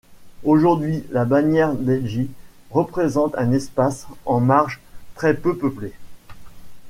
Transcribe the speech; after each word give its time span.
Aujourd'hui, 0.43 1.03
la 1.11 1.25
bannière 1.25 1.73
d'Ejin 1.75 2.25
représente 2.71 3.35
un 3.37 3.51
espace 3.51 4.07
en 4.25 4.39
marge 4.39 4.79
très 5.13 5.35
peu 5.35 5.55
peuplé. 5.55 5.93